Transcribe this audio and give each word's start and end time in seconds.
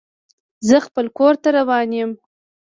زه 0.67 0.77
خپل 0.87 1.05
کور 1.17 1.33
ته 1.41 1.49
روان 1.57 1.89
یم. 1.97 2.11